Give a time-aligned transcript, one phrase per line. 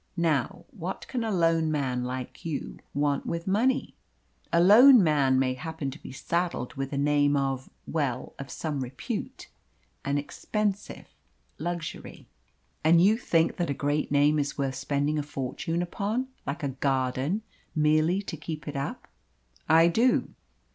[0.17, 3.93] Now, what can a lone man like you want with money?"
[4.51, 8.79] "A lone man may happen to be saddled with a name of well, of some
[8.79, 9.47] repute
[10.03, 11.13] an expensive
[11.59, 12.27] luxury."
[12.83, 16.69] "And you think that a great name is worth spending a fortune upon, like a
[16.69, 17.43] garden,
[17.75, 19.07] merely to keep it up?"
[19.69, 20.31] "I do."